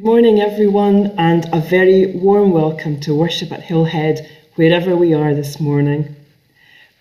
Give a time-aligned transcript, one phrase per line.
[0.00, 5.34] Good morning, everyone, and a very warm welcome to worship at Hillhead, wherever we are
[5.34, 6.16] this morning.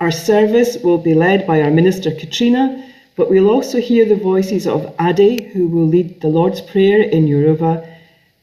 [0.02, 4.68] Our service will be led by our minister Katrina, but we'll also hear the voices
[4.68, 7.88] of Ade, who will lead the Lord's Prayer in Yoruba,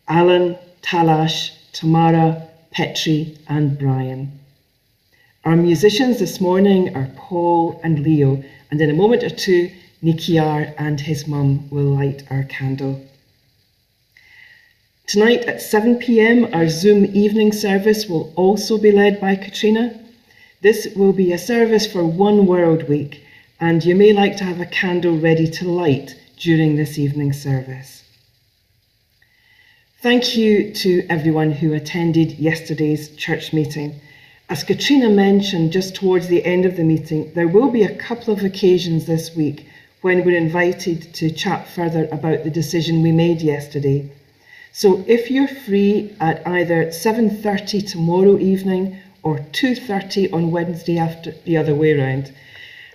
[0.08, 4.40] Alan, Talash, Tamara, Petri, and Brian.
[5.44, 9.70] Our musicians this morning are Paul and Leo, and in a moment or two,
[10.02, 13.06] Nikiar and his mum will light our candle.
[15.06, 20.00] Tonight at 7 pm, our Zoom evening service will also be led by Katrina.
[20.62, 23.22] This will be a service for One World Week,
[23.60, 28.02] and you may like to have a candle ready to light during this evening service.
[30.02, 34.00] Thank you to everyone who attended yesterday's church meeting.
[34.48, 38.34] As Katrina mentioned just towards the end of the meeting, there will be a couple
[38.34, 39.68] of occasions this week
[40.00, 44.10] when we're invited to chat further about the decision we made yesterday
[44.80, 51.56] so if you're free at either 7:30 tomorrow evening or 2:30 on Wednesday after the
[51.56, 52.30] other way around,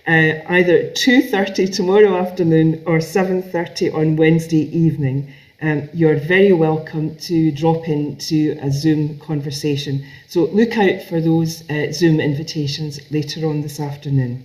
[0.06, 5.26] uh, either 2:30 tomorrow afternoon or 7:30 on Wednesday evening,
[5.60, 10.04] um, you're very welcome to drop into a Zoom conversation.
[10.28, 14.44] So look out for those uh, Zoom invitations later on this afternoon.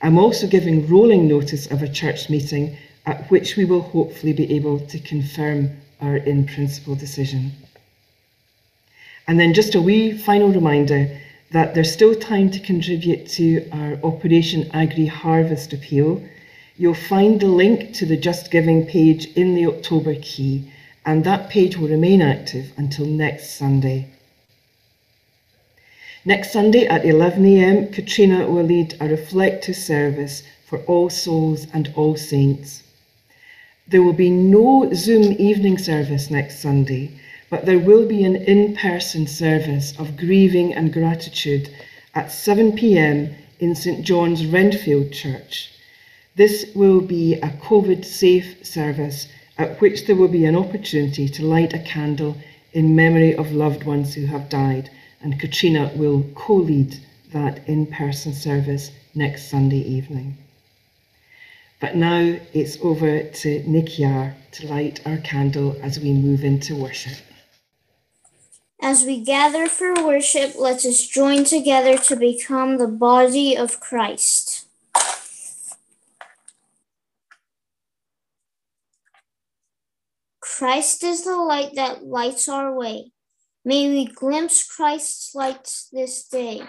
[0.00, 4.54] I'm also giving rolling notice of a church meeting at which we will hopefully be
[4.54, 5.70] able to confirm
[6.00, 7.52] our in principle decision.
[9.26, 11.20] And then just a wee final reminder
[11.50, 16.22] that there's still time to contribute to our Operation Agri Harvest appeal.
[16.76, 20.70] You'll find the link to the Just Giving page in the October key,
[21.04, 24.08] and that page will remain active until next Sunday.
[26.24, 32.16] Next Sunday at 11am, Katrina will lead a reflective service for all souls and all
[32.16, 32.82] saints.
[33.88, 38.74] There will be no Zoom evening service next Sunday, but there will be an in
[38.74, 41.70] person service of grieving and gratitude
[42.12, 45.70] at 7 pm in St John's Renfield Church.
[46.34, 51.46] This will be a COVID safe service at which there will be an opportunity to
[51.46, 52.36] light a candle
[52.72, 56.96] in memory of loved ones who have died, and Katrina will co lead
[57.32, 60.36] that in person service next Sunday evening.
[61.86, 67.18] But now it's over to Nikia to light our candle as we move into worship.
[68.82, 74.66] As we gather for worship, let us join together to become the body of Christ.
[80.40, 83.12] Christ is the light that lights our way.
[83.64, 86.62] May we glimpse Christ's light this day.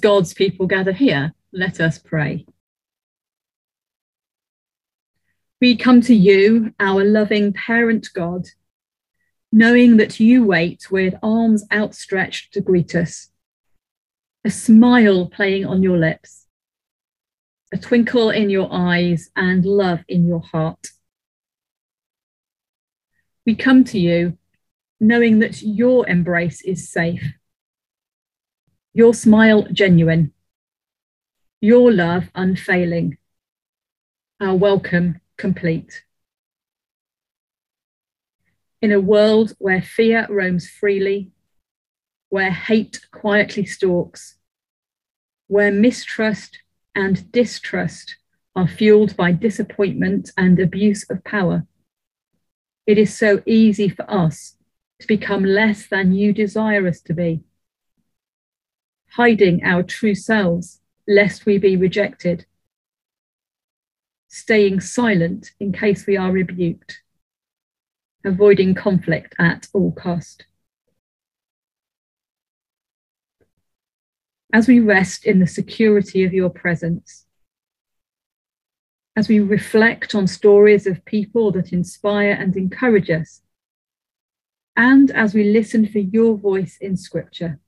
[0.00, 2.46] God's people gather here, let us pray.
[5.60, 8.46] We come to you, our loving parent God,
[9.52, 13.28] knowing that you wait with arms outstretched to greet us,
[14.44, 16.46] a smile playing on your lips,
[17.72, 20.88] a twinkle in your eyes, and love in your heart.
[23.44, 24.38] We come to you
[25.00, 27.24] knowing that your embrace is safe,
[28.92, 30.32] your smile genuine,
[31.60, 33.16] your love unfailing,
[34.40, 36.02] our welcome complete.
[38.82, 41.30] In a world where fear roams freely,
[42.30, 44.36] where hate quietly stalks,
[45.46, 46.58] where mistrust
[46.92, 48.16] and distrust
[48.56, 51.64] are fueled by disappointment and abuse of power,
[52.88, 54.56] it is so easy for us
[54.98, 57.44] to become less than you desire us to be,
[59.14, 62.46] hiding our true selves lest we be rejected,
[64.28, 67.02] staying silent in case we are rebuked,
[68.24, 70.46] avoiding conflict at all cost.
[74.52, 77.26] As we rest in the security of your presence,
[79.16, 83.42] as we reflect on stories of people that inspire and encourage us,
[84.76, 87.58] and as we listen for your voice in Scripture.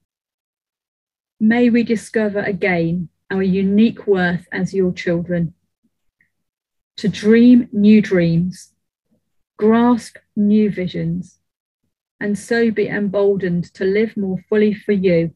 [1.45, 5.55] May we discover again our unique worth as your children,
[6.99, 8.73] to dream new dreams,
[9.59, 11.41] grasp new visions,
[12.21, 15.35] and so be emboldened to live more fully for you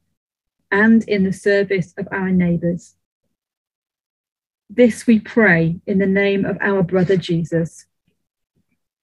[0.70, 2.94] and in the service of our neighbours.
[4.70, 7.84] This we pray in the name of our brother Jesus.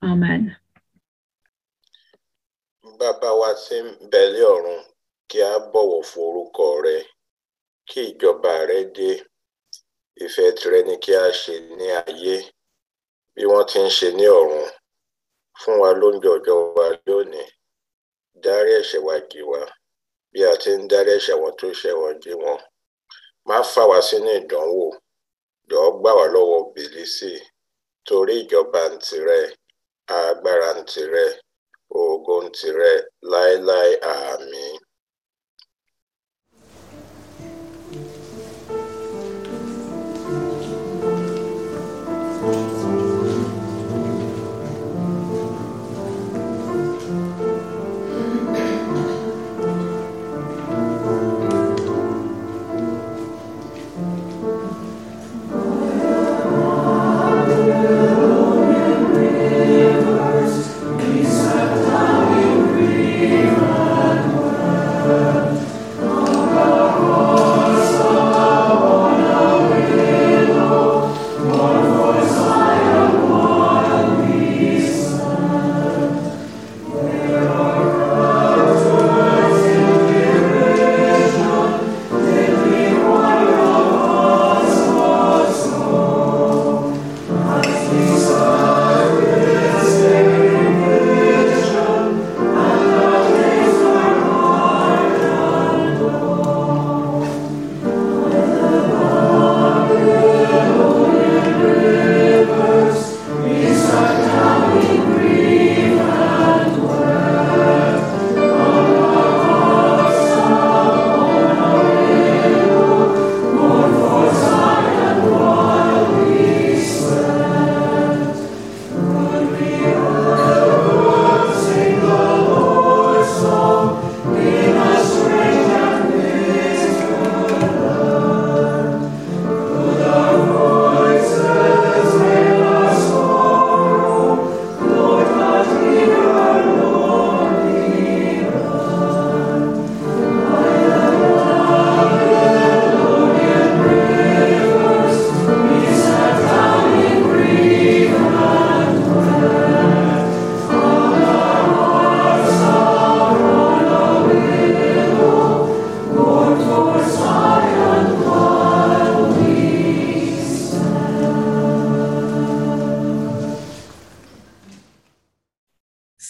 [0.01, 0.55] Amen.
[2.99, 3.51] bàbá wa
[4.55, 4.92] ọ̀run
[5.33, 6.97] kí a bọ̀wọ̀ fún orúkọ rẹ
[7.89, 9.09] kí ìjọba rẹ dé.
[10.23, 12.35] Ìfẹ́ tìrẹ ni kí a ṣe ní ayé
[13.33, 14.67] bí wọ́n ti ń ṣe ní ọ̀run.
[15.59, 17.45] Fún wa lóúnjẹ ọjọ́ wa lónìí.
[18.43, 19.61] Dárí ẹ̀ṣẹ̀ wa jì wá.
[20.31, 22.59] Bí a ti ń dárí ẹ̀ṣẹ̀ wọn tó ṣẹ̀ wọ́n jì wọ́n.
[23.47, 24.85] Má fà wá sínú ìdánwò.
[25.69, 27.31] Jọ̀ọ́ gbà wá lọ́wọ́ bìlísì
[28.07, 29.39] torí ìjọba ń tìrẹ
[30.19, 31.25] agbára ń tìrẹ
[32.01, 32.91] ògo ń tìrẹ
[33.31, 34.77] láéláé àmín.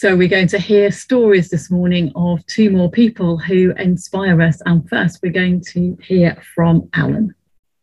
[0.04, 4.60] So, we're going to hear stories this morning of two more people who inspire us.
[4.66, 7.34] And first, we're going to hear from Alan.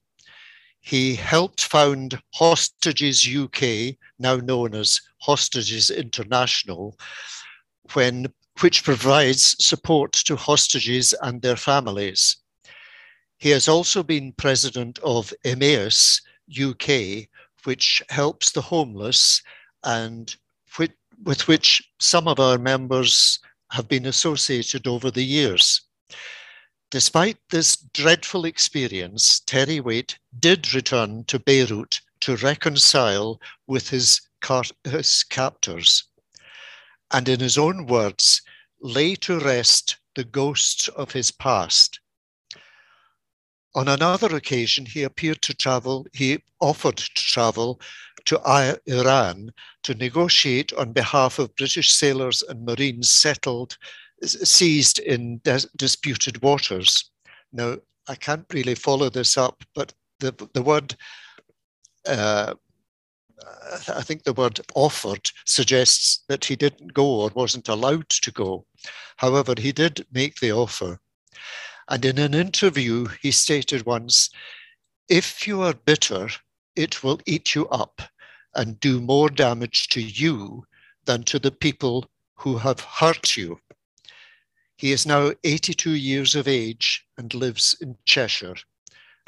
[0.86, 6.96] He helped found Hostages UK, now known as Hostages International,
[7.94, 12.36] when, which provides support to hostages and their families.
[13.38, 16.20] He has also been president of Emmaus
[16.56, 17.26] UK,
[17.64, 19.42] which helps the homeless
[19.82, 20.36] and
[20.78, 23.40] with which some of our members
[23.72, 25.80] have been associated over the years.
[26.90, 34.20] Despite this dreadful experience, Terry Waite did return to Beirut to reconcile with his,
[34.84, 36.04] his captors,
[37.10, 38.40] and in his own words,
[38.80, 41.98] lay to rest the ghosts of his past.
[43.74, 47.80] On another occasion, he appeared to travel, he offered to travel
[48.24, 48.40] to
[48.86, 49.52] Iran
[49.82, 53.76] to negotiate on behalf of British sailors and Marines settled,
[54.22, 55.40] seized in
[55.76, 57.10] disputed waters.
[57.52, 57.76] Now,
[58.08, 60.96] I can't really follow this up, but the, the word,
[62.08, 62.54] uh,
[63.88, 68.64] I think the word offered suggests that he didn't go or wasn't allowed to go.
[69.16, 71.00] However, he did make the offer.
[71.88, 74.30] And in an interview, he stated once,
[75.08, 76.28] if you are bitter,
[76.74, 78.02] it will eat you up
[78.54, 80.64] and do more damage to you
[81.04, 83.58] than to the people who have hurt you.
[84.76, 88.56] He is now 82 years of age and lives in Cheshire.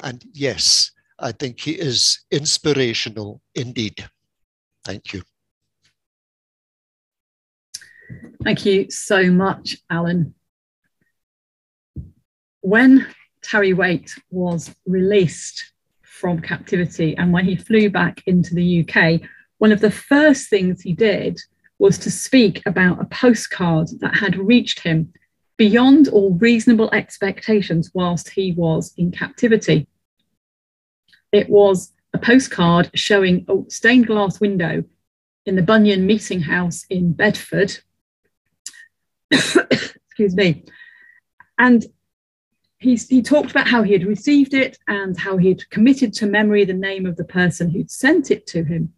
[0.01, 4.07] And yes, I think he is inspirational indeed.
[4.85, 5.23] Thank you.
[8.43, 10.33] Thank you so much, Alan.
[12.61, 13.07] When
[13.41, 15.71] Terry Waite was released
[16.19, 17.15] from captivity.
[17.17, 19.21] And when he flew back into the UK,
[19.57, 21.39] one of the first things he did
[21.79, 25.13] was to speak about a postcard that had reached him
[25.59, 29.85] beyond all reasonable expectations whilst he was in captivity.
[31.33, 34.85] It was a postcard showing a stained glass window
[35.45, 37.77] in the Bunyan Meeting House in Bedford.
[39.31, 40.63] Excuse me.
[41.57, 41.85] And
[42.77, 46.25] he's, he talked about how he had received it and how he had committed to
[46.25, 48.93] memory the name of the person who'd sent it to him,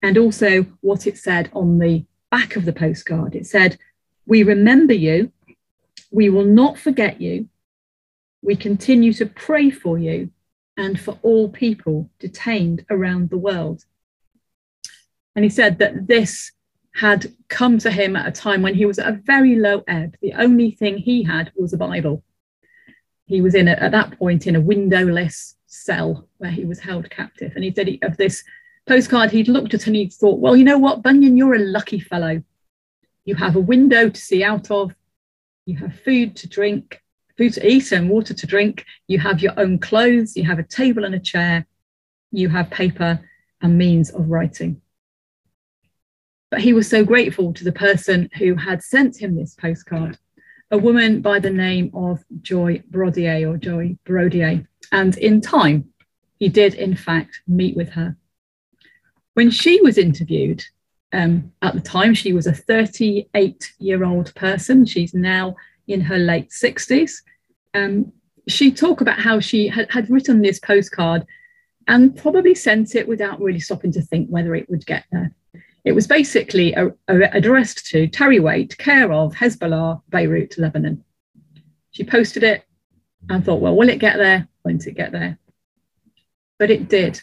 [0.00, 3.34] and also what it said on the back of the postcard.
[3.34, 3.76] It said,
[4.26, 5.30] We remember you,
[6.10, 7.48] we will not forget you,
[8.42, 10.30] we continue to pray for you
[10.76, 13.84] and for all people detained around the world.
[15.36, 16.52] And he said that this
[16.94, 20.16] had come to him at a time when he was at a very low ebb.
[20.22, 22.24] The only thing he had was a Bible
[23.30, 27.08] he was in a, at that point in a windowless cell where he was held
[27.10, 27.52] captive.
[27.54, 28.42] And he said he, of this
[28.88, 32.00] postcard, he'd looked at and he'd thought, well, you know what, Bunyan, you're a lucky
[32.00, 32.42] fellow.
[33.24, 34.96] You have a window to see out of,
[35.66, 37.02] you have food to drink,
[37.36, 38.84] food to eat, and water to drink.
[39.06, 41.66] You have your own clothes, you have a table and a chair,
[42.32, 43.20] you have paper
[43.60, 44.80] and means of writing.
[46.50, 50.18] But he was so grateful to the person who had sent him this postcard
[50.70, 54.66] a woman by the name of Joy Brodier or Joy Brodier.
[54.92, 55.92] And in time,
[56.38, 58.16] he did, in fact, meet with her.
[59.34, 60.64] When she was interviewed,
[61.12, 64.84] um, at the time, she was a 38 year old person.
[64.86, 65.56] She's now
[65.88, 67.22] in her late 60s.
[67.74, 68.12] Um,
[68.48, 71.26] she talked about how she had, had written this postcard
[71.88, 75.32] and probably sent it without really stopping to think whether it would get there.
[75.84, 81.04] It was basically a, a, addressed to Terry Waite, care of Hezbollah, Beirut, Lebanon.
[81.90, 82.64] She posted it
[83.28, 84.46] and thought, well, will it get there?
[84.64, 85.38] Won't it get there?
[86.58, 87.20] But it did.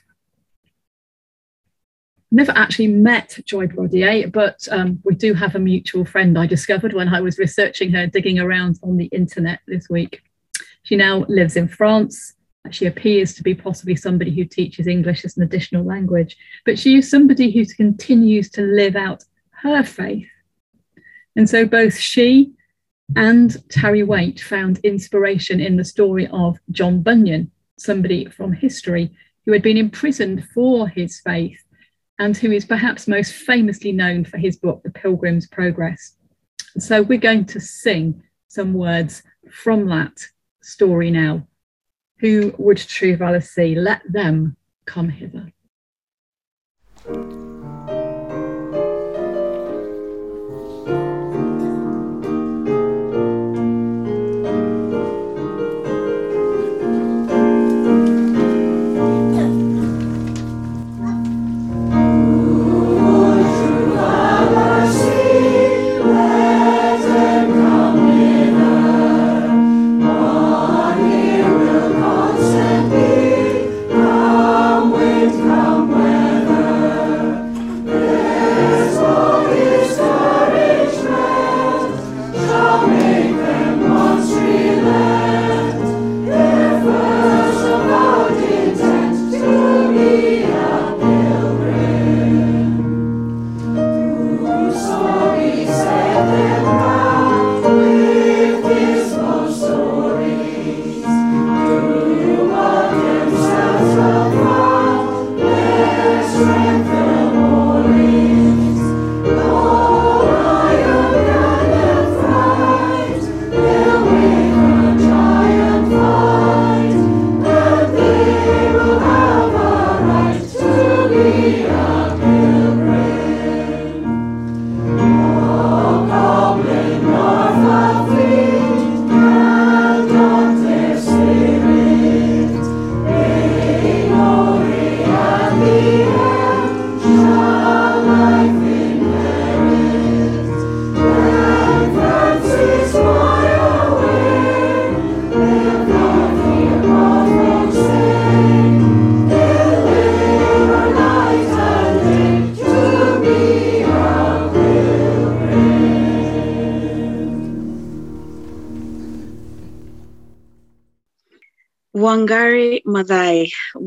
[2.32, 6.94] Never actually met Joy Brodier, but um, we do have a mutual friend I discovered
[6.94, 10.22] when I was researching her, digging around on the internet this week.
[10.84, 12.34] She now lives in France.
[12.70, 16.98] She appears to be possibly somebody who teaches English as an additional language, but she
[16.98, 19.24] is somebody who continues to live out
[19.62, 20.28] her faith.
[21.36, 22.52] And so both she
[23.16, 29.12] and Terry Waite found inspiration in the story of John Bunyan, somebody from history
[29.46, 31.64] who had been imprisoned for his faith
[32.20, 36.16] and who is perhaps most famously known for his book, The Pilgrim's Progress.
[36.80, 40.26] So we're going to sing some words from that
[40.62, 41.48] story now.
[42.20, 43.76] Who would true valor see?
[43.76, 45.52] Let them come hither.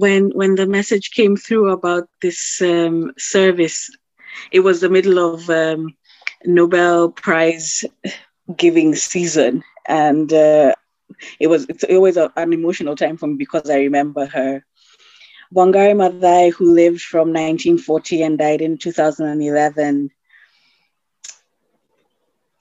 [0.01, 3.91] When when the message came through about this um, service,
[4.53, 5.95] it was the middle of um,
[6.45, 7.85] Nobel Prize
[8.57, 10.73] giving season, and uh,
[11.41, 14.65] it was it's always a, an emotional time for me because I remember her.
[15.55, 20.11] Wangari Maathai, who lived from 1940 and died in 2011.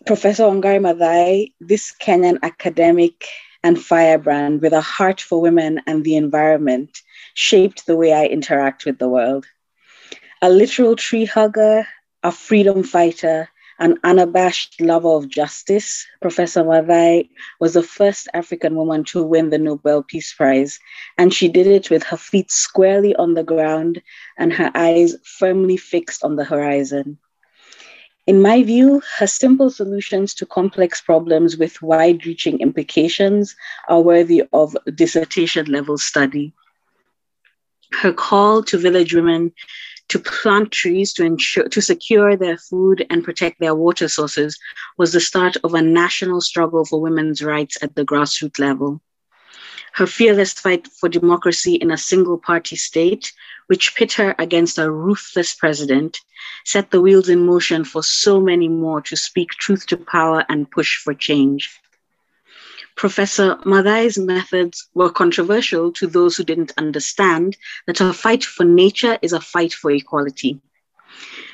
[0.06, 3.26] Professor Wangari Maathai, this Kenyan academic
[3.64, 7.02] and firebrand with a heart for women and the environment
[7.40, 9.46] shaped the way I interact with the world.
[10.42, 11.88] A literal tree hugger,
[12.22, 13.48] a freedom fighter,
[13.80, 17.30] an unabashed lover of justice, Professor Maathai
[17.62, 20.80] was the first African woman to win the Nobel Peace Prize,
[21.18, 24.02] and she did it with her feet squarely on the ground
[24.38, 27.18] and her eyes firmly fixed on the horizon.
[28.28, 33.56] In my view, her simple solutions to complex problems with wide reaching implications
[33.88, 36.54] are worthy of dissertation level study.
[37.92, 39.52] Her call to village women
[40.10, 44.58] to plant trees to ensure to secure their food and protect their water sources
[44.98, 49.02] was the start of a national struggle for women's rights at the grassroots level.
[49.94, 53.34] Her fearless fight for democracy in a single party state
[53.68, 56.20] which pit her against a ruthless president,
[56.66, 60.72] set the wheels in motion for so many more to speak truth to power and
[60.72, 61.80] push for change.
[63.00, 67.56] Professor Maathai's methods were controversial to those who didn't understand
[67.88, 70.60] that a fight for nature is a fight for equality.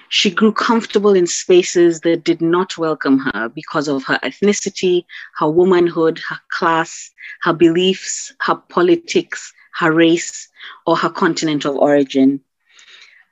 [0.09, 5.05] She grew comfortable in spaces that did not welcome her because of her ethnicity,
[5.37, 7.11] her womanhood, her class,
[7.43, 10.49] her beliefs, her politics, her race,
[10.87, 12.41] or her continent of origin.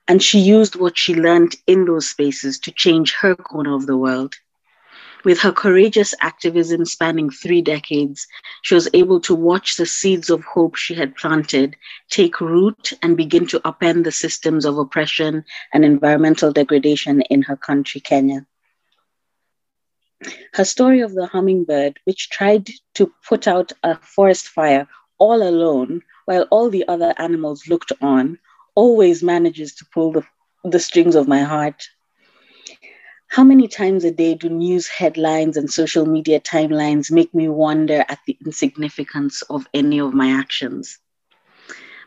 [0.08, 3.98] And she used what she learned in those spaces to change her corner of the
[3.98, 4.36] world.
[5.24, 8.28] With her courageous activism spanning three decades,
[8.62, 11.78] she was able to watch the seeds of hope she had planted
[12.10, 17.56] take root and begin to upend the systems of oppression and environmental degradation in her
[17.56, 18.46] country, Kenya.
[20.54, 26.02] Her story of the hummingbird, which tried to put out a forest fire all alone
[26.26, 28.40] while all the other animals looked on,
[28.76, 30.26] always manages to pull the
[30.66, 31.90] the strings of my heart.
[33.34, 38.06] How many times a day do news headlines and social media timelines make me wonder
[38.08, 41.00] at the insignificance of any of my actions?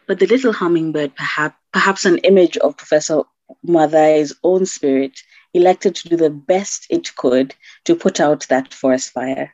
[0.06, 3.22] But the little hummingbird, perhaps, perhaps an image of Professor
[3.66, 5.18] Maathai's own spirit,
[5.52, 9.52] elected to do the best it could to put out that forest fire.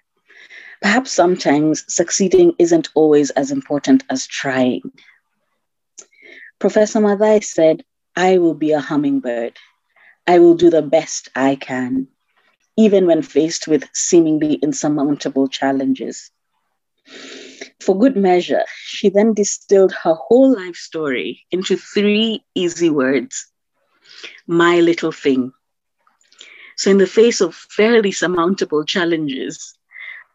[0.82, 4.82] Perhaps sometimes succeeding isn't always as important as trying.
[6.58, 7.82] Professor Madai said,
[8.14, 9.56] I will be a hummingbird
[10.26, 12.08] I will do the best I can,
[12.76, 16.30] even when faced with seemingly insurmountable challenges.
[17.80, 23.46] For good measure, she then distilled her whole life story into three easy words
[24.46, 25.52] my little thing.
[26.76, 29.74] So, in the face of fairly surmountable challenges,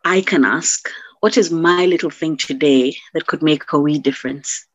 [0.03, 4.65] I can ask, what is my little thing today that could make a wee difference?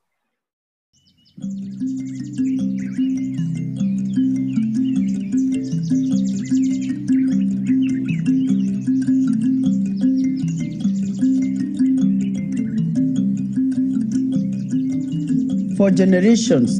[15.83, 16.79] For generations,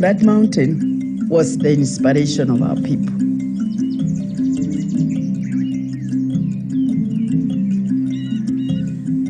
[0.00, 3.14] that mountain was the inspiration of our people.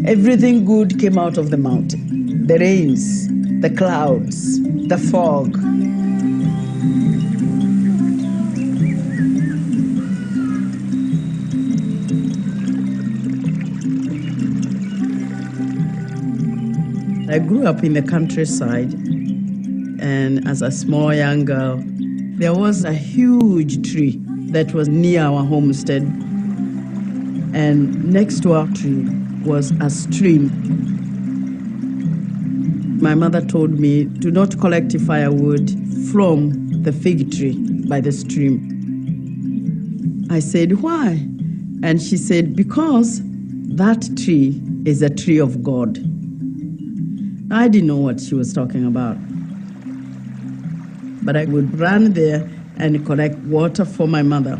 [0.09, 3.29] Everything good came out of the mountain the rains,
[3.61, 5.62] the clouds, the fog.
[17.33, 21.83] I grew up in the countryside, and as a small young girl,
[22.37, 26.03] there was a huge tree that was near our homestead,
[27.55, 29.07] and next to our tree
[29.47, 30.51] was a stream.
[33.01, 35.71] My mother told me to not collect firewood
[36.11, 37.57] from the fig tree
[37.89, 38.69] by the stream.
[40.31, 41.13] I said, Why?
[41.83, 46.12] And she said, Because that tree is a tree of God.
[47.53, 49.19] I didn't know what she was talking about.
[51.23, 54.59] But I would run there and collect water for my mother.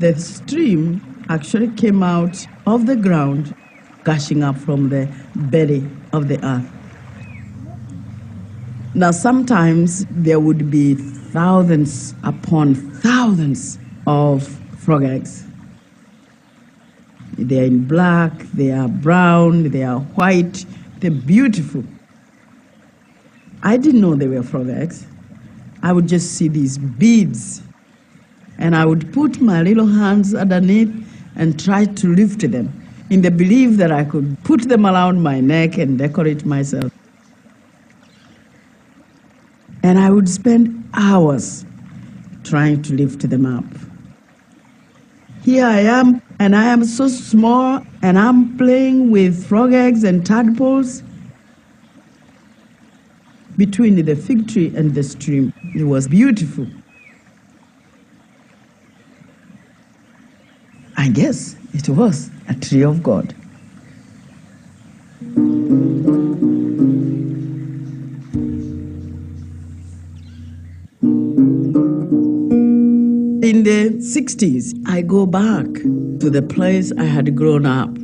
[0.00, 3.54] The stream actually came out of the ground,
[4.02, 6.68] gushing up from the belly of the earth.
[8.92, 15.44] Now, sometimes there would be thousands upon thousands of frog eggs.
[17.40, 20.66] They are in black, they are brown, they are white,
[20.98, 21.82] they're beautiful.
[23.62, 25.06] I didn't know they were frog eggs.
[25.82, 27.62] I would just see these beads,
[28.58, 30.92] and I would put my little hands underneath
[31.36, 32.72] and try to lift them
[33.08, 36.92] in the belief that I could put them around my neck and decorate myself.
[39.82, 41.64] And I would spend hours
[42.44, 43.64] trying to lift them up.
[45.42, 50.24] Here I am, and I am so small, and I'm playing with frog eggs and
[50.24, 51.02] tadpoles.
[53.56, 56.66] Between the fig tree and the stream, it was beautiful.
[60.96, 63.34] I guess it was a tree of God.
[74.00, 77.94] 60s, I go back to the place I had grown up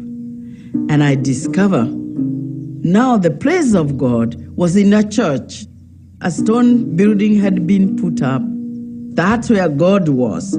[0.90, 5.64] and I discover now the place of God was in a church.
[6.20, 8.42] A stone building had been put up.
[9.14, 10.52] That's where God was.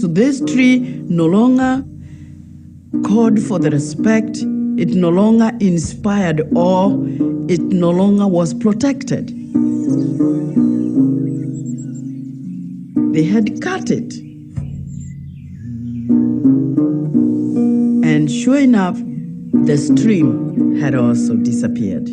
[0.00, 1.84] So this tree no longer
[3.08, 4.36] called for the respect,
[4.78, 6.96] it no longer inspired awe,
[7.48, 9.35] it no longer was protected.
[13.16, 14.12] They had cut it.
[18.04, 18.98] And sure enough,
[19.64, 22.06] the stream had also disappeared.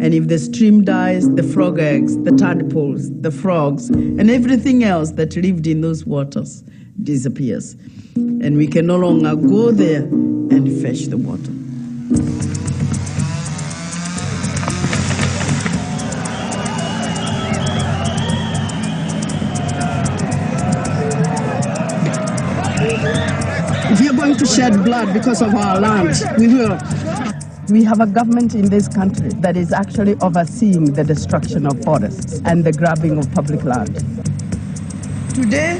[0.00, 5.12] And if the stream dies, the frog eggs, the tadpoles, the frogs, and everything else
[5.12, 6.64] that lived in those waters
[7.04, 7.76] disappears.
[8.16, 11.52] And we can no longer go there and fetch the water.
[24.56, 26.78] Shed blood because of our land, we will.
[27.68, 32.40] We have a government in this country that is actually overseeing the destruction of forests
[32.46, 33.96] and the grabbing of public land.
[35.34, 35.78] Today,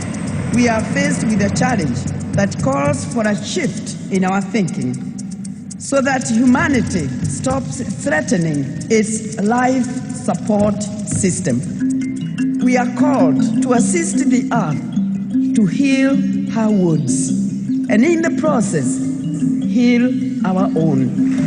[0.54, 2.04] we are faced with a challenge
[2.36, 5.06] that calls for a shift in our thinking.
[5.78, 11.60] so that humanity stops threatening its life support system.
[12.64, 16.16] We are called to assist the earth to heal
[16.50, 17.45] her wounds
[17.88, 18.98] and in the process,
[19.64, 21.45] heal our own.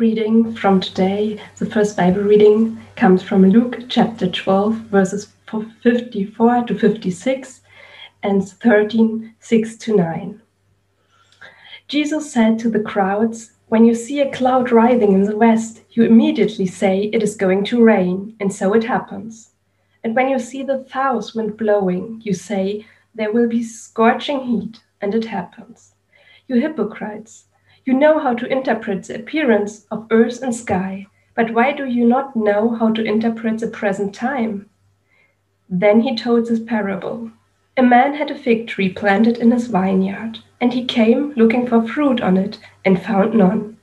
[0.00, 5.30] Reading from today, the first Bible reading comes from Luke chapter 12, verses
[5.82, 7.60] 54 to 56
[8.22, 10.40] and 13, 6 to 9.
[11.86, 16.04] Jesus said to the crowds, When you see a cloud rising in the west, you
[16.04, 19.50] immediately say it is going to rain, and so it happens.
[20.02, 24.80] And when you see the south wind blowing, you say, There will be scorching heat,
[25.02, 25.92] and it happens.
[26.48, 27.44] You hypocrites!
[27.84, 32.06] You know how to interpret the appearance of earth and sky, but why do you
[32.06, 34.68] not know how to interpret the present time?
[35.68, 37.30] Then he told this parable.
[37.76, 41.86] A man had a fig tree planted in his vineyard, and he came looking for
[41.86, 43.78] fruit on it and found none.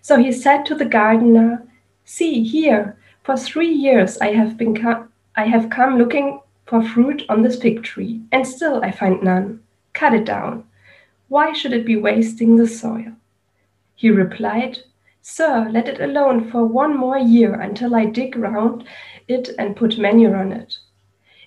[0.00, 1.62] So he said to the gardener,
[2.04, 5.06] See here, for three years I have been co-
[5.36, 9.62] I have come looking for fruit on this fig tree, and still I find none.
[9.92, 10.64] Cut it down.
[11.32, 13.14] Why should it be wasting the soil?
[13.94, 14.80] He replied,
[15.22, 18.84] Sir, let it alone for one more year until I dig round
[19.28, 20.76] it and put manure on it.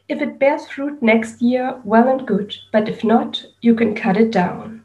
[0.10, 4.18] If it bears fruit next year, well and good, but if not, you can cut
[4.18, 4.82] it down.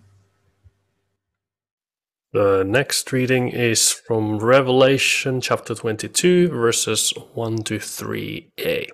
[2.35, 8.89] The next reading is from Revelation chapter 22, verses 1 to 3a.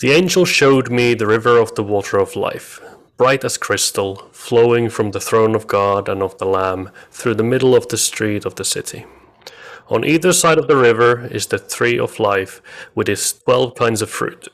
[0.00, 2.80] The angel showed me the river of the water of life,
[3.16, 7.44] bright as crystal, flowing from the throne of God and of the Lamb through the
[7.44, 9.04] middle of the street of the city.
[9.88, 12.62] On either side of the river is the tree of life
[12.94, 14.48] with its twelve kinds of fruit,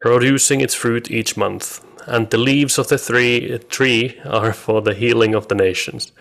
[0.00, 1.84] producing its fruit each month.
[2.06, 6.12] And the leaves of the three, tree are for the healing of the nations.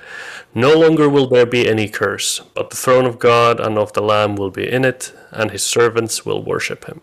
[0.54, 4.02] No longer will there be any curse, but the throne of God and of the
[4.02, 7.02] Lamb will be in it, and his servants will worship him.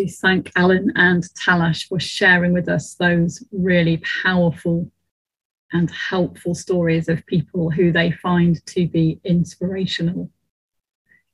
[0.00, 4.90] To thank Alan and Talash for sharing with us those really powerful
[5.74, 10.30] and helpful stories of people who they find to be inspirational.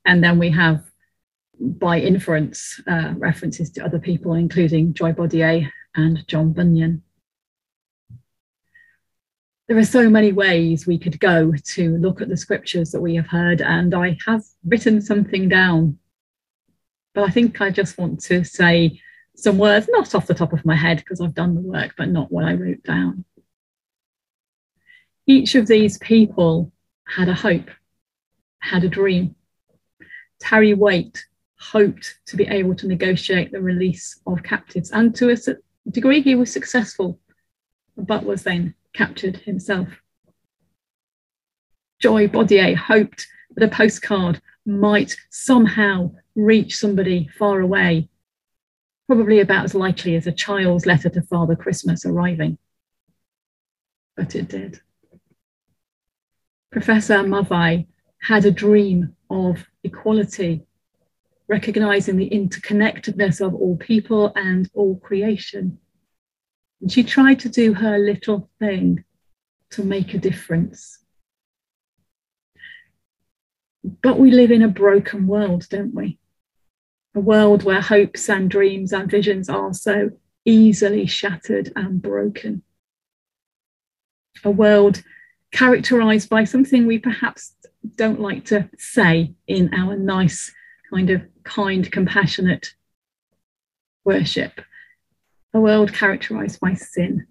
[0.04, 0.82] And then we have,
[1.60, 7.04] by inference, uh, references to other people, including Joy Baudier and John Bunyan.
[9.68, 13.14] There are so many ways we could go to look at the scriptures that we
[13.14, 16.00] have heard, and I have written something down
[17.16, 19.00] but I think I just want to say
[19.34, 22.10] some words, not off the top of my head because I've done the work, but
[22.10, 23.24] not what I wrote down.
[25.26, 26.70] Each of these people
[27.06, 27.70] had a hope,
[28.58, 29.34] had a dream.
[30.40, 31.24] Terry Waite
[31.58, 36.34] hoped to be able to negotiate the release of captives, and to a degree, he
[36.34, 37.18] was successful,
[37.96, 39.88] but was then captured himself.
[41.98, 48.08] Joy Bodier hoped that a postcard might somehow reach somebody far away,
[49.06, 52.58] probably about as likely as a child's letter to Father Christmas arriving.
[54.16, 54.80] But it did.
[56.70, 57.86] Professor Maathai
[58.20, 60.66] had a dream of equality,
[61.48, 65.78] recognizing the interconnectedness of all people and all creation.
[66.80, 69.04] And she tried to do her little thing
[69.70, 70.98] to make a difference.
[74.02, 76.18] But we live in a broken world, don't we?
[77.16, 80.10] A world where hopes and dreams and visions are so
[80.44, 82.62] easily shattered and broken.
[84.44, 85.02] a world
[85.50, 87.54] characterized by something we perhaps
[87.94, 90.52] don't like to say in our nice,
[90.90, 92.74] kind of kind, compassionate
[94.04, 94.60] worship.
[95.54, 97.26] A world characterized by sin.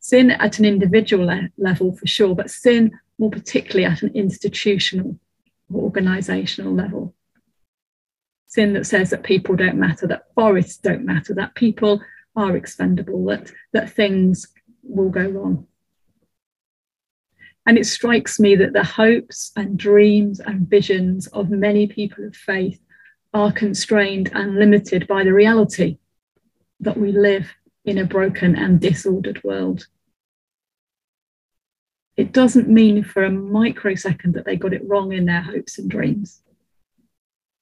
[0.00, 5.18] Sin at an individual le- level for sure, but sin more particularly at an institutional
[5.70, 7.14] or organizational level.
[8.56, 12.00] Sin that says that people don't matter, that forests don't matter, that people
[12.36, 14.46] are expendable, that, that things
[14.82, 15.66] will go wrong.
[17.66, 22.34] And it strikes me that the hopes and dreams and visions of many people of
[22.34, 22.80] faith
[23.34, 25.98] are constrained and limited by the reality
[26.80, 27.52] that we live
[27.84, 29.86] in a broken and disordered world.
[32.16, 35.90] It doesn't mean for a microsecond that they got it wrong in their hopes and
[35.90, 36.40] dreams.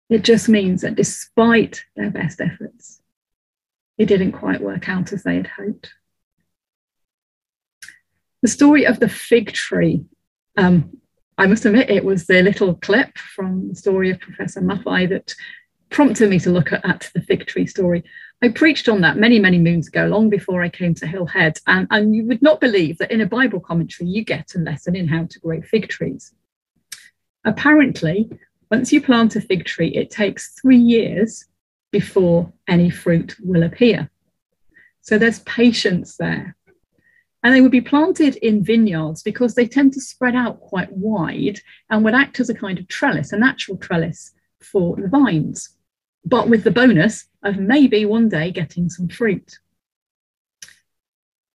[0.08, 3.00] It just means that despite their best efforts,
[3.98, 5.92] it didn't quite work out as they had hoped.
[8.42, 10.04] The story of the fig tree,
[10.56, 10.98] um,
[11.36, 15.34] I must admit, it was the little clip from the story of Professor Maathai that
[15.90, 18.04] prompted me to look at, at the fig tree story.
[18.40, 21.60] I preached on that many, many moons ago, long before I came to Hillhead.
[21.66, 24.94] And, and you would not believe that in a Bible commentary, you get a lesson
[24.94, 26.32] in how to grow fig trees.
[27.44, 28.30] Apparently,
[28.70, 31.44] once you plant a fig tree, it takes three years
[31.90, 34.10] before any fruit will appear.
[35.00, 36.54] So there's patience there.
[37.42, 41.60] And they would be planted in vineyards because they tend to spread out quite wide
[41.88, 45.78] and would act as a kind of trellis, a natural trellis for the vines
[46.28, 49.58] but with the bonus of maybe one day getting some fruit.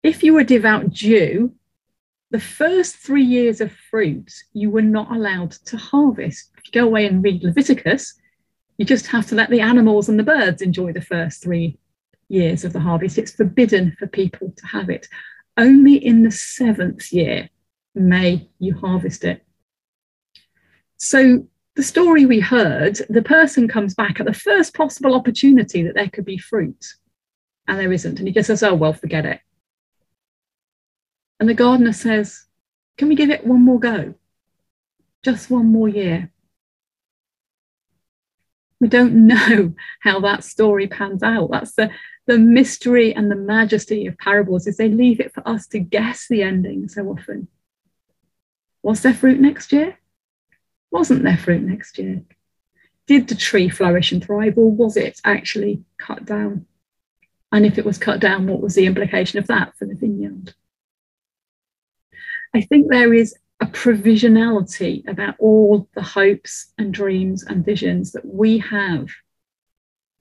[0.02, 1.54] If you were a devout Jew,
[2.34, 6.50] the first three years of fruit you were not allowed to harvest.
[6.58, 8.16] If you go away and read Leviticus,
[8.80, 11.78] you just have to let the animals and the birds enjoy the first three
[12.30, 13.20] years of the harvest.
[13.20, 15.08] It's forbidden for people to have it.
[15.58, 17.50] Only in the seventh year
[17.94, 19.46] may you harvest it.
[20.98, 25.94] So the story we heard, the person comes back at the first possible opportunity that
[25.94, 26.84] there could be fruit,
[27.68, 28.18] and there isn't.
[28.18, 29.40] And he just says, Oh, well, forget it.
[31.44, 32.46] And the gardener says,
[32.98, 34.14] Can we give it one more go?
[35.24, 36.32] Just one more year.
[38.80, 41.52] We don't know how that story pans out.
[41.52, 41.92] That's the,
[42.28, 46.28] the mystery and the majesty of parables is they leave it for us to guess
[46.30, 47.50] the ending so often.
[48.82, 50.00] Was there fruit next year?
[50.92, 52.24] Wasn't there fruit next year?
[53.06, 56.68] Did the tree flourish and thrive, or was it actually cut down?
[57.52, 60.54] And if it was cut down, what was the implication of that for the vineyard?
[62.54, 68.26] I think there is a provisionality about all the hopes and dreams and visions that
[68.26, 69.10] we have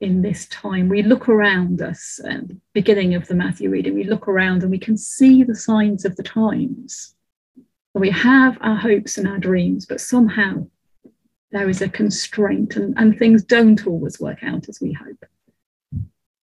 [0.01, 0.89] in this time.
[0.89, 4.71] We look around us at the beginning of the Matthew reading, we look around and
[4.71, 7.15] we can see the signs of the times.
[7.93, 10.67] We have our hopes and our dreams, but somehow
[11.51, 15.23] there is a constraint and, and things don't always work out as we hope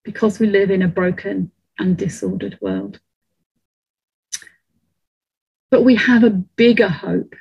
[0.05, 3.01] because we live in a broken and disordered world.
[5.71, 7.35] But we have a bigger hope,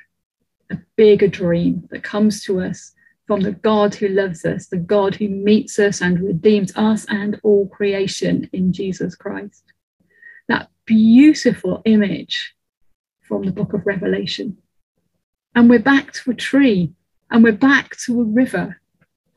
[0.70, 2.92] a bigger dream that comes to us
[3.26, 7.40] from the God who loves us, the God who meets us and redeems us and
[7.42, 9.64] all creation in Jesus Christ.
[10.48, 12.54] That beautiful image
[13.20, 14.58] from the book of Revelation.
[15.54, 16.92] And we're back to a tree,
[17.30, 18.80] and we're back to a river,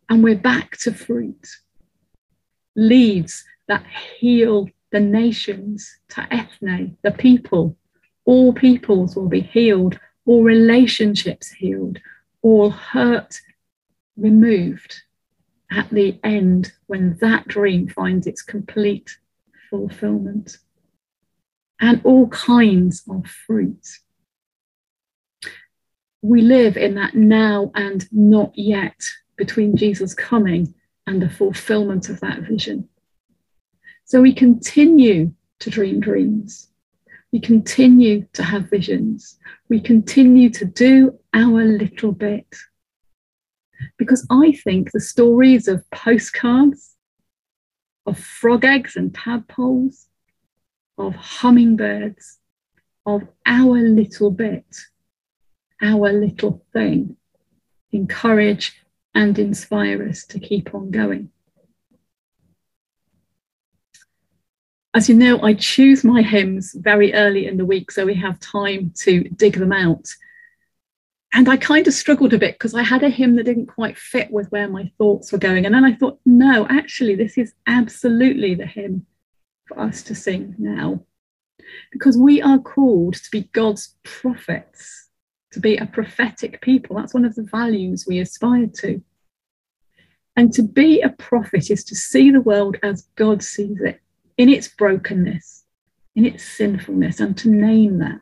[0.10, 1.48] and we're back to fruit.
[2.76, 3.86] Leaves that
[4.18, 7.78] heal the nations to ethne, the people.
[8.26, 12.00] All peoples will be healed, all relationships healed,
[12.42, 13.42] all hurt
[14.18, 15.02] removed
[15.72, 19.18] at the end when that dream finds its complete
[19.70, 20.58] fulfillment
[21.80, 23.86] and all kinds of fruit.
[26.22, 28.96] We live in that now and not yet
[29.36, 30.74] between Jesus coming
[31.08, 32.88] and the fulfillment of that vision.
[34.06, 36.70] So we continue to dream dreams.
[37.34, 39.40] We continue to have visions.
[39.68, 42.46] We continue to do our little bit.
[43.98, 46.96] Because I think the stories of postcards,
[48.06, 50.06] of frog eggs and tadpoles,
[51.00, 52.38] of hummingbirds,
[53.04, 54.68] of our little bit,
[55.82, 57.18] our little thing,
[57.92, 58.74] encourage
[59.16, 61.33] and inspire us to keep on going.
[64.96, 68.40] As you know, I choose my hymns very early in the week so we have
[68.40, 70.08] time to dig them out.
[71.34, 73.98] And I kind of struggled a bit because I had a hymn that didn't quite
[73.98, 75.66] fit with where my thoughts were going.
[75.66, 79.08] And then I thought, no, actually, this is absolutely the hymn
[79.66, 81.02] for us to sing now.
[81.92, 85.10] because we are called to be God's prophets,
[85.52, 86.96] to be a prophetic people.
[86.96, 89.02] That's one of the values we aspire to.
[90.36, 94.02] And to be a prophet is to see the world as God sees it,
[94.38, 95.64] in its brokenness,
[96.16, 98.22] in its sinfulness, and to name that.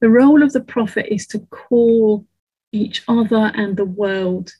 [0.00, 2.26] The role of the prophet is to call
[2.72, 4.52] each other and the world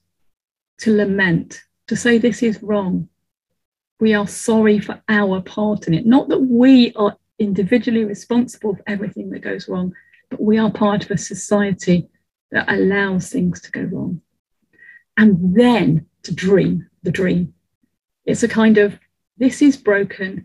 [0.79, 3.09] to lament, to say this is wrong.
[4.01, 6.07] We are sorry for our part in it.
[6.07, 9.93] Not that we are individually responsible for everything that goes wrong,
[10.31, 12.09] but we are part of a society
[12.51, 14.21] that allows things to go wrong.
[15.17, 17.55] And then to dream the dream.
[18.25, 18.99] It's a kind of
[19.41, 20.45] this is broken,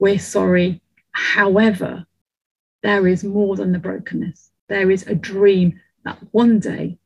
[0.00, 0.82] we're sorry.
[1.12, 2.04] However,
[2.82, 4.50] there is more than the brokenness.
[4.68, 6.98] There is a dream that one day,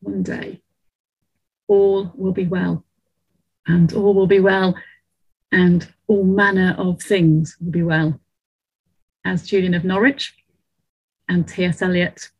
[0.00, 0.62] one day,
[1.66, 2.84] all will be well,
[3.66, 4.76] and all will be well,
[5.50, 8.20] and all manner of things will be well.
[9.24, 10.32] As Julian of Norwich
[11.28, 11.82] and T.S.
[11.82, 12.30] Eliot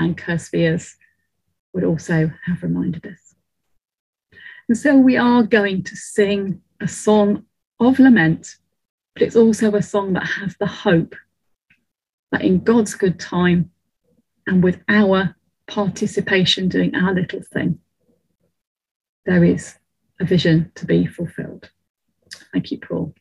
[0.00, 0.38] and Kerr
[1.72, 3.34] would also have reminded us.
[4.68, 7.44] And so we are going to sing a song
[7.78, 8.56] of lament,
[9.14, 11.14] but it's also a song that has the hope
[12.32, 13.70] that in God's good time
[14.46, 17.78] and with our participation doing our little thing,
[19.26, 19.76] there is
[20.20, 21.70] a vision to be fulfilled.
[22.52, 23.14] Thank you, Paul.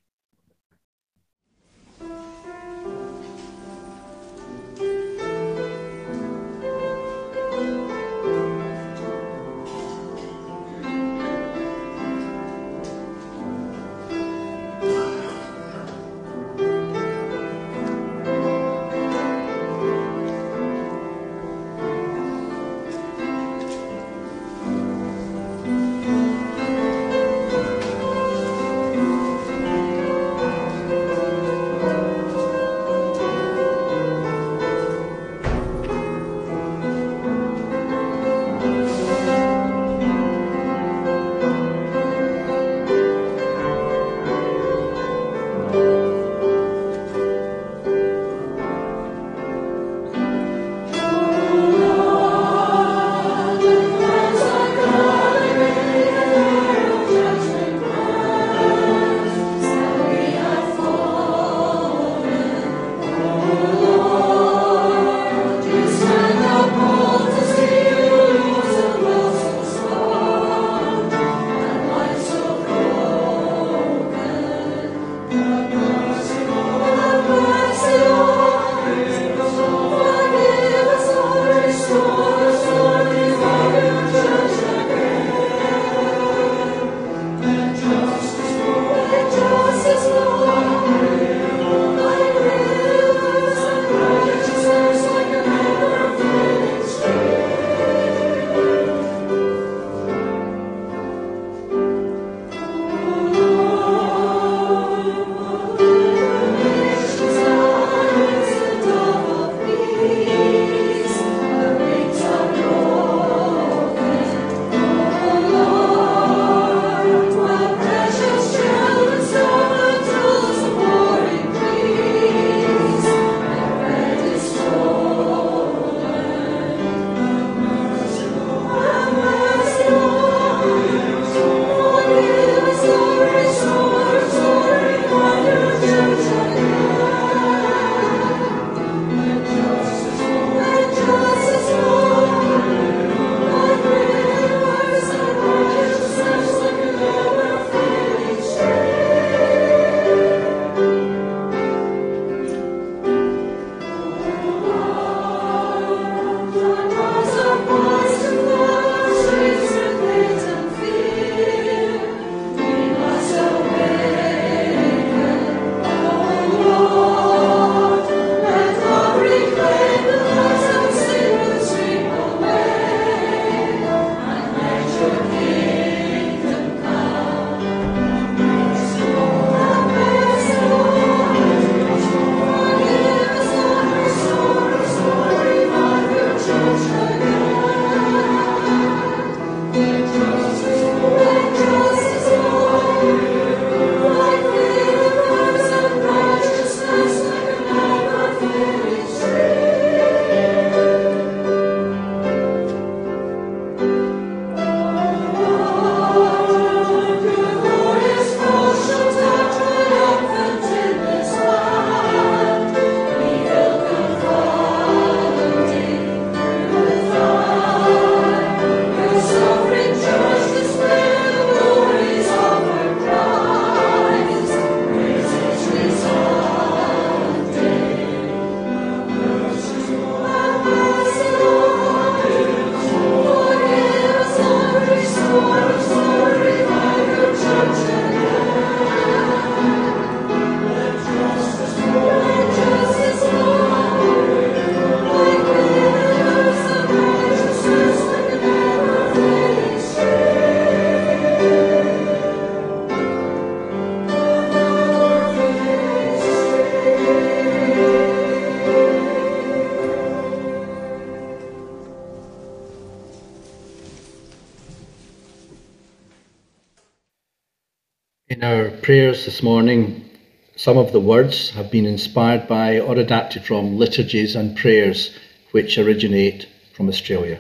[268.82, 270.10] Prayers this morning,
[270.56, 275.18] some of the words have been inspired by or adapted from liturgies and prayers
[275.52, 277.40] which originate from Australia.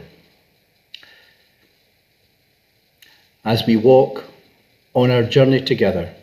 [3.45, 4.23] As we walk
[4.93, 6.13] on our journey together,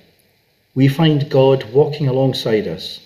[0.74, 3.00] we find God walking alongside us,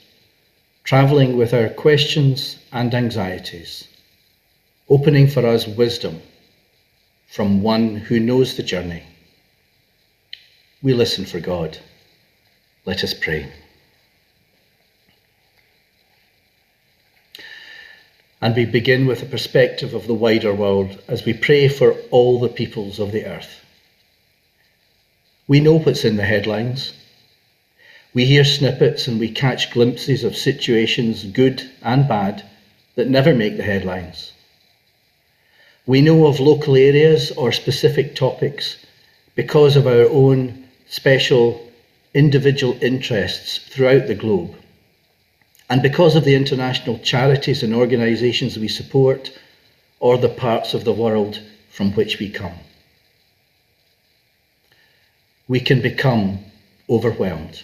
[0.84, 3.86] travelling with our questions and anxieties,
[4.88, 6.20] opening for us wisdom
[7.28, 9.04] from one who knows the journey.
[10.82, 11.78] We listen for God.
[12.86, 13.52] Let us pray.
[18.40, 22.40] And we begin with a perspective of the wider world as we pray for all
[22.40, 23.64] the peoples of the earth.
[25.46, 26.94] We know what's in the headlines.
[28.14, 32.42] We hear snippets and we catch glimpses of situations, good and bad,
[32.94, 34.32] that never make the headlines.
[35.86, 38.76] We know of local areas or specific topics
[39.34, 41.69] because of our own special
[42.14, 44.56] individual interests throughout the globe.
[45.68, 49.30] And because of the international charities and organisations we support,
[50.00, 51.38] or the parts of the world
[51.70, 52.54] from which we come.
[55.46, 56.38] We can become
[56.88, 57.62] overwhelmed.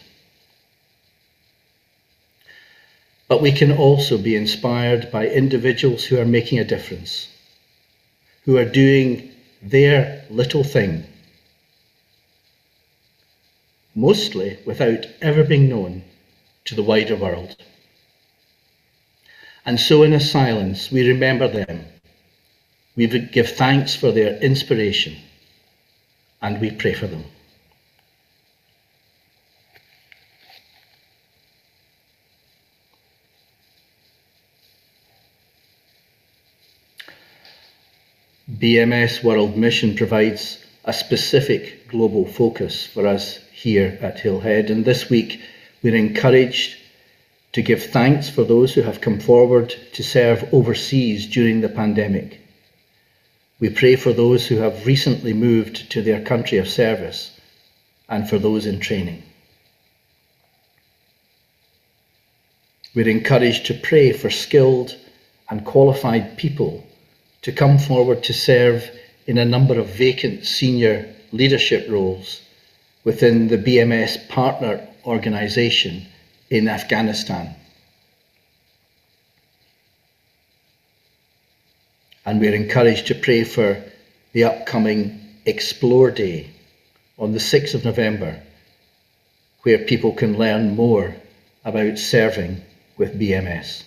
[3.28, 7.28] But we can also be inspired by individuals who are making a difference,
[8.44, 9.30] who are doing
[9.62, 11.04] their little thing,
[13.96, 16.04] mostly without ever being known
[16.66, 17.56] to the wider world.
[19.64, 21.84] And so, in a silence, we remember them.
[22.94, 25.16] We give thanks for their inspiration
[26.40, 27.24] and we pray for them.
[38.48, 45.10] BMS World Mission provides a specific global focus for us here at Hillhead, and this
[45.10, 45.40] week
[45.82, 46.76] we're encouraged
[47.50, 52.40] to give thanks for those who have come forward to serve overseas during the pandemic.
[53.58, 57.40] We pray for those who have recently moved to their country of service
[58.08, 59.24] and for those in training.
[62.94, 64.96] We're encouraged to pray for skilled
[65.50, 66.86] and qualified people
[67.42, 68.88] to come forward to serve
[69.26, 72.45] in a number of vacant senior leadership roles
[73.06, 76.04] within the BMS partner organisation
[76.50, 77.54] in Afghanistan.
[82.24, 83.80] And we're encouraged to pray for
[84.32, 86.50] the upcoming Explore Day
[87.16, 88.42] on the 6th of November,
[89.62, 91.14] where people can learn more
[91.64, 92.60] about serving
[92.96, 93.84] with BMS.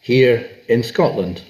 [0.00, 1.42] Here in Scotland,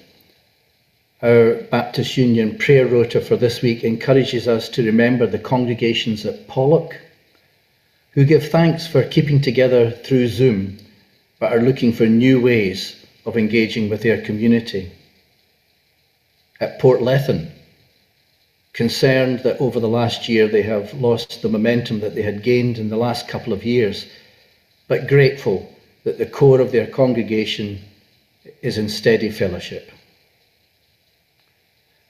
[1.23, 6.47] our Baptist Union prayer rota for this week encourages us to remember the congregations at
[6.47, 6.93] Pollok,
[8.11, 10.77] who give thanks for keeping together through Zoom,
[11.39, 14.91] but are looking for new ways of engaging with their community.
[16.59, 17.49] At Port Portlethen,
[18.73, 22.77] concerned that over the last year they have lost the momentum that they had gained
[22.77, 24.05] in the last couple of years,
[24.87, 27.79] but grateful that the core of their congregation
[28.61, 29.91] is in steady fellowship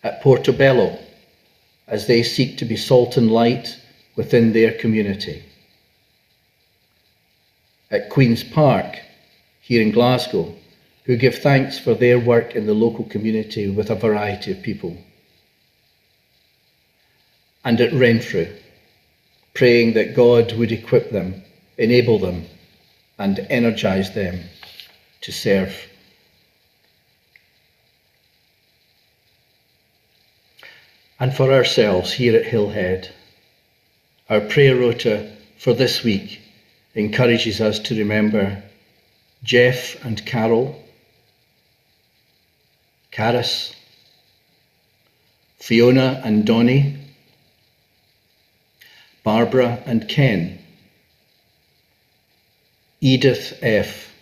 [0.03, 0.97] at Portobello
[1.87, 3.79] as they seek to be salt and light
[4.15, 5.43] within their community.
[7.89, 8.99] At Queen's Park,
[9.61, 10.53] here in Glasgow,
[11.05, 14.97] who give thanks for their work in the local community with a variety of people.
[17.63, 18.47] And at Renfrew,
[19.53, 21.41] praying that God would equip them,
[21.77, 22.45] enable them,
[23.17, 24.41] and energize them
[25.21, 25.73] to serve
[31.19, 33.09] and for ourselves here at Hillhead.
[34.29, 36.41] Our prayer rota for this week
[36.93, 38.61] encourages us to remember
[39.43, 40.83] Jeff and Carol,
[43.11, 43.75] Caris,
[45.59, 46.97] Fiona and Donnie,
[49.23, 50.59] Barbara and Ken,
[53.01, 54.13] Edith F.,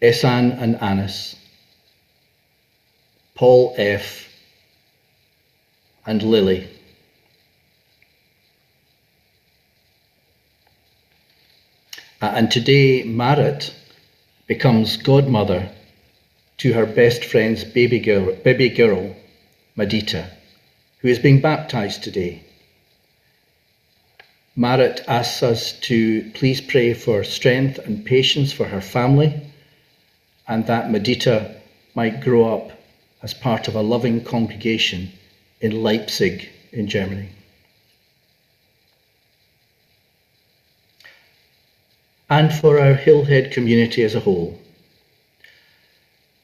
[0.00, 1.36] Esan and Anis,
[3.34, 4.29] Paul F.,
[6.06, 6.68] and Lily.
[12.22, 13.74] Uh, and today, Marit
[14.46, 15.70] becomes godmother
[16.58, 19.16] to her best friend's baby girl, baby girl,
[19.76, 20.28] Madita,
[20.98, 22.42] who is being baptized today.
[24.56, 29.40] Marit asks us to please pray for strength and patience for her family
[30.46, 31.54] and that Madita
[31.94, 32.72] might grow up
[33.22, 35.10] as part of a loving congregation
[35.60, 37.28] in Leipzig in Germany.
[42.28, 44.58] And for our Hillhead community as a whole.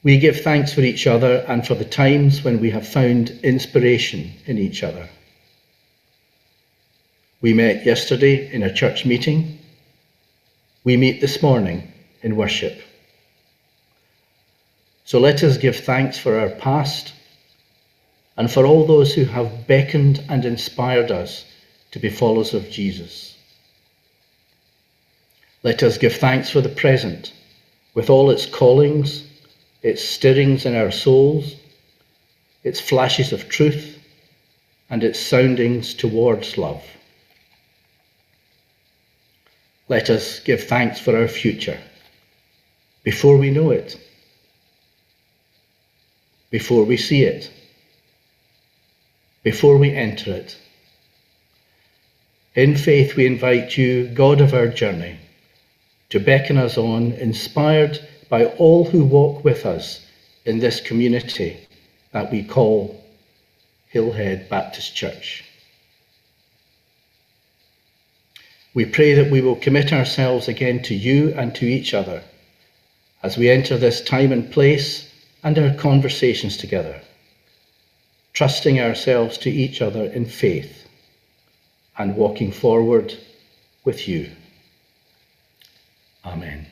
[0.03, 4.33] We give thanks for each other and for the times when we have found inspiration
[4.47, 5.09] in each other.
[7.41, 9.59] We met yesterday in a church meeting.
[10.85, 11.93] We meet this morning
[12.23, 12.81] in worship.
[15.05, 17.13] So let us give thanks for our past
[18.37, 21.45] and for all those who have beckoned and inspired us
[21.93, 23.37] to be followers of Jesus.
[25.63, 27.33] Let us give thanks for the present
[27.95, 29.27] with all its callings,
[29.83, 31.57] its stirrings in our souls,
[32.63, 33.99] its flashes of truth,
[34.91, 36.85] and its soundings towards love.
[39.89, 41.79] Let us give thanks for our future
[43.03, 43.99] before we know it,
[46.51, 47.51] before we see it,
[49.47, 50.59] before we enter it.
[52.57, 55.21] In faith, we invite you, God of our journey,
[56.09, 57.97] to beckon us on, inspired
[58.29, 60.05] by all who walk with us
[60.45, 61.65] in this community
[62.11, 63.01] that we call
[63.95, 65.45] Hillhead Baptist Church.
[68.75, 72.25] We pray that we will commit ourselves again to you and to each other
[73.23, 75.09] as we enter this time and place
[75.45, 77.01] and our conversations together,
[78.37, 80.87] trusting ourselves to each other in faith
[81.97, 83.15] and walking forward
[83.83, 84.31] with you.
[86.23, 86.67] Amen.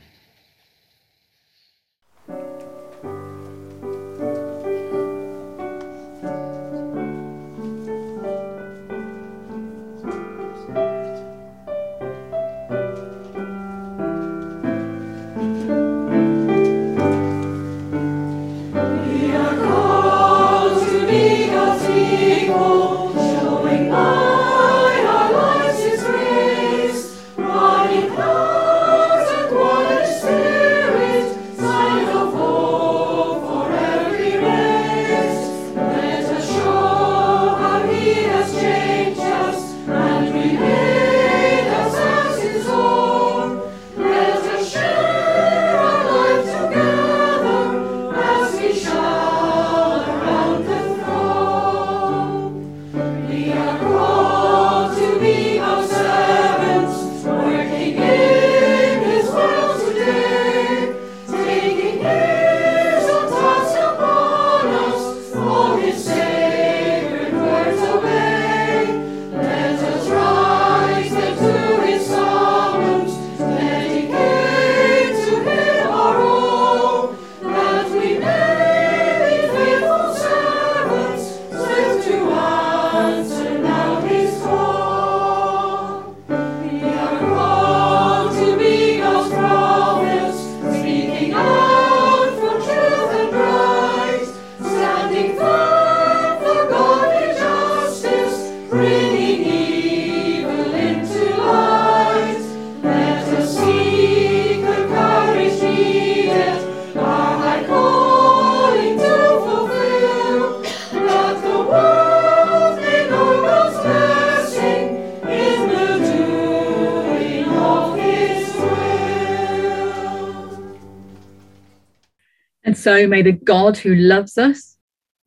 [123.15, 124.77] May the God who loves us,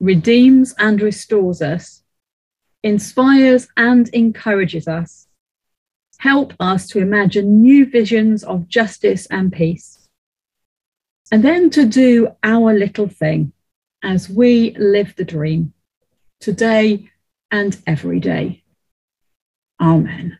[0.01, 2.03] redeems and restores us,
[2.83, 5.29] inspires and encourages us,
[6.17, 10.09] help us to imagine new visions of justice and peace,
[11.31, 13.53] and then to do our little thing
[14.03, 15.71] as we live the dream
[16.41, 17.09] today
[17.51, 18.63] and every day.
[19.79, 20.38] Amen.